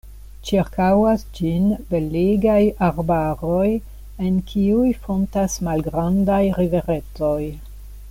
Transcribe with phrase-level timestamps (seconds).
[0.49, 2.57] Ĉirkaŭas ĝin belegaj
[2.87, 3.69] arbaroj,
[4.29, 7.41] en kiuj fontas malgrandaj riveretoj.